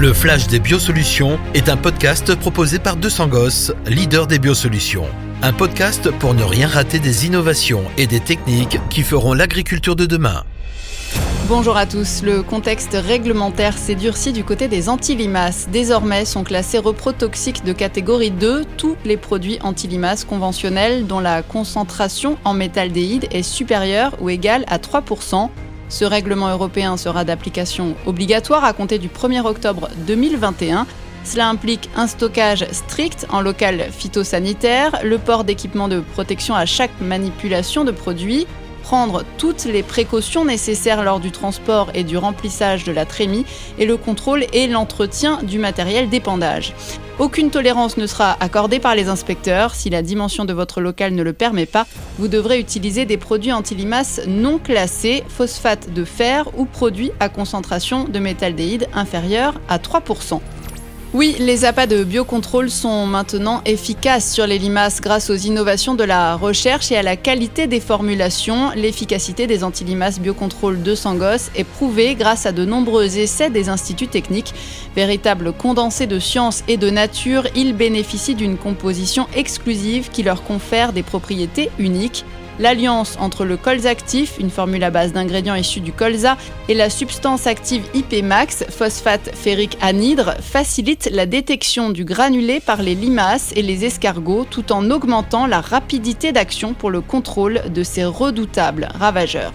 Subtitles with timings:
[0.00, 5.04] Le Flash des Biosolutions est un podcast proposé par 200 Gosses, leader des biosolutions.
[5.42, 10.06] Un podcast pour ne rien rater des innovations et des techniques qui feront l'agriculture de
[10.06, 10.44] demain.
[11.48, 12.22] Bonjour à tous.
[12.22, 15.68] Le contexte réglementaire s'est durci du côté des antilimaces.
[15.70, 22.38] Désormais sont classés reprotoxiques de catégorie 2 tous les produits antilimaces conventionnels dont la concentration
[22.44, 25.50] en métaldéhyde est supérieure ou égale à 3%.
[25.90, 30.86] Ce règlement européen sera d'application obligatoire à compter du 1er octobre 2021.
[31.24, 36.92] Cela implique un stockage strict en local phytosanitaire, le port d'équipements de protection à chaque
[37.00, 38.46] manipulation de produits,
[38.82, 43.46] prendre toutes les précautions nécessaires lors du transport et du remplissage de la trémie
[43.78, 46.74] et le contrôle et l'entretien du matériel d'épandage.
[47.18, 49.74] Aucune tolérance ne sera accordée par les inspecteurs.
[49.74, 51.86] Si la dimension de votre local ne le permet pas,
[52.18, 58.04] vous devrez utiliser des produits anti-limaces non classés, phosphate de fer ou produits à concentration
[58.04, 60.40] de métaldéhyde inférieure à 3%.
[61.12, 66.04] Oui, les appâts de biocontrôle sont maintenant efficaces sur les limaces grâce aux innovations de
[66.04, 68.70] la recherche et à la qualité des formulations.
[68.76, 74.06] L'efficacité des antilimaces biocontrôle de Sangos est prouvée grâce à de nombreux essais des instituts
[74.06, 74.54] techniques.
[74.94, 80.92] Véritable condensé de science et de nature, ils bénéficient d'une composition exclusive qui leur confère
[80.92, 82.24] des propriétés uniques.
[82.60, 86.36] L'alliance entre le colza actif, une formule à base d'ingrédients issus du colza,
[86.68, 92.94] et la substance active IPMAX, phosphate ferrique anhydre, facilite la détection du granulé par les
[92.94, 98.04] limaces et les escargots tout en augmentant la rapidité d'action pour le contrôle de ces
[98.04, 99.54] redoutables ravageurs.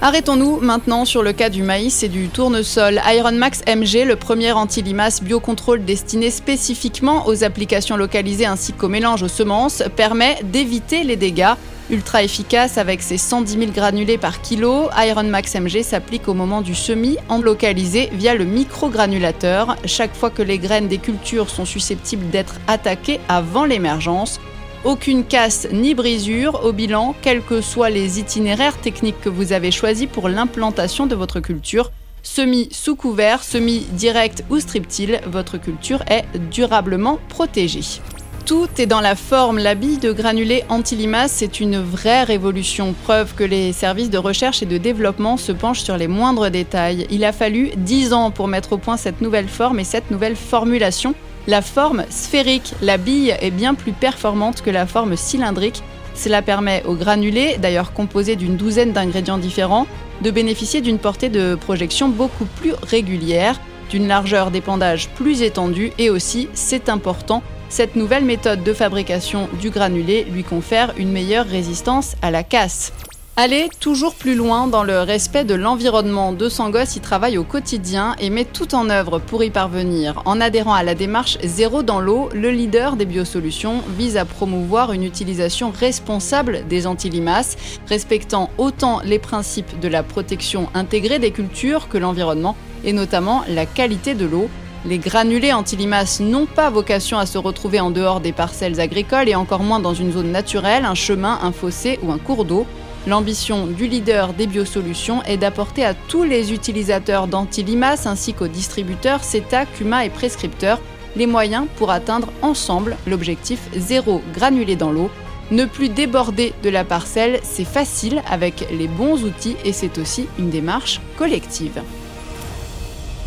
[0.00, 3.02] Arrêtons-nous maintenant sur le cas du maïs et du tournesol.
[3.06, 9.28] Ironmax MG, le premier anti-limace biocontrôle destiné spécifiquement aux applications localisées ainsi qu'au mélange aux
[9.28, 11.54] semences, permet d'éviter les dégâts.
[11.88, 16.74] Ultra efficace avec ses 110 000 granulés par kilo, Ironmax MG s'applique au moment du
[16.74, 19.76] semis en localisé via le microgranulateur.
[19.84, 24.40] Chaque fois que les graines des cultures sont susceptibles d'être attaquées avant l'émergence,
[24.84, 29.70] aucune casse ni brisure au bilan, quels que soient les itinéraires techniques que vous avez
[29.70, 31.92] choisis pour l'implantation de votre culture.
[32.24, 38.00] Semi sous couvert, semi direct ou striptile, votre culture est durablement protégée.
[38.46, 39.58] Tout est dans la forme.
[39.58, 42.94] La bille de granulés anti-limaces, c'est une vraie révolution.
[43.02, 47.08] Preuve que les services de recherche et de développement se penchent sur les moindres détails.
[47.10, 50.36] Il a fallu 10 ans pour mettre au point cette nouvelle forme et cette nouvelle
[50.36, 51.16] formulation.
[51.48, 55.82] La forme sphérique, la bille est bien plus performante que la forme cylindrique.
[56.14, 59.88] Cela permet aux granulés, d'ailleurs composés d'une douzaine d'ingrédients différents,
[60.22, 66.10] de bénéficier d'une portée de projection beaucoup plus régulière, d'une largeur d'épandage plus étendue et
[66.10, 72.16] aussi, c'est important, cette nouvelle méthode de fabrication du granulé lui confère une meilleure résistance
[72.22, 72.92] à la casse.
[73.38, 76.32] Allez toujours plus loin dans le respect de l'environnement.
[76.32, 80.22] De Sangos y travaille au quotidien et met tout en œuvre pour y parvenir.
[80.24, 84.92] En adhérant à la démarche Zéro dans l'eau, le leader des biosolutions vise à promouvoir
[84.92, 91.90] une utilisation responsable des antilimaces, respectant autant les principes de la protection intégrée des cultures
[91.90, 94.48] que l'environnement et notamment la qualité de l'eau
[94.86, 99.34] les granulés antilimaces n'ont pas vocation à se retrouver en dehors des parcelles agricoles et
[99.34, 102.66] encore moins dans une zone naturelle, un chemin, un fossé ou un cours d'eau.
[103.06, 109.24] L'ambition du leader des biosolutions est d'apporter à tous les utilisateurs d'antilimaces ainsi qu'aux distributeurs,
[109.24, 110.80] CETA, CUMA et prescripteurs
[111.16, 115.10] les moyens pour atteindre ensemble l'objectif zéro granulé dans l'eau.
[115.50, 120.26] Ne plus déborder de la parcelle, c'est facile avec les bons outils et c'est aussi
[120.38, 121.82] une démarche collective.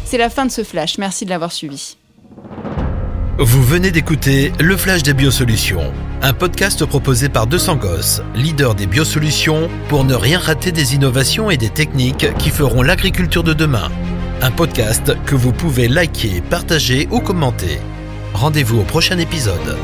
[0.10, 0.98] C'est la fin de ce flash.
[0.98, 1.96] Merci de l'avoir suivi.
[3.38, 5.94] Vous venez d'écouter Le Flash des Biosolutions,
[6.24, 11.52] un podcast proposé par 200 Gosses, leader des biosolutions, pour ne rien rater des innovations
[11.52, 13.92] et des techniques qui feront l'agriculture de demain.
[14.42, 17.78] Un podcast que vous pouvez liker, partager ou commenter.
[18.34, 19.78] Rendez-vous au prochain épisode.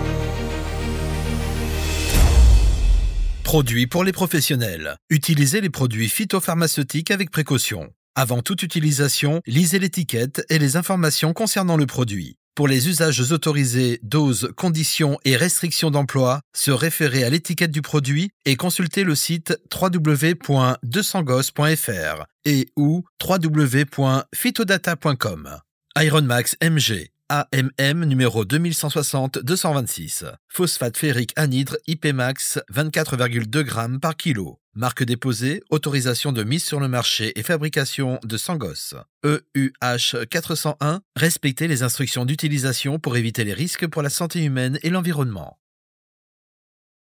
[3.44, 4.96] Produits pour les professionnels.
[5.12, 7.92] Utilisez les produits phytopharmaceutiques avec précaution.
[8.18, 12.38] Avant toute utilisation, lisez l'étiquette et les informations concernant le produit.
[12.56, 18.30] Pour les usages autorisés, doses, conditions et restrictions d'emploi, se référer à l'étiquette du produit
[18.46, 25.58] et consulter le site www.200gos.fr et ou www.phytodata.com.
[25.98, 30.26] Ironmax MG AMM numéro 2160-226.
[30.48, 34.60] Phosphate ferrique anhydre IPMAX 24,2 g par kilo.
[34.76, 38.96] Marque déposée, autorisation de mise sur le marché et fabrication de Sangos.
[39.24, 41.02] EUH 401.
[41.16, 45.58] Respectez les instructions d'utilisation pour éviter les risques pour la santé humaine et l'environnement.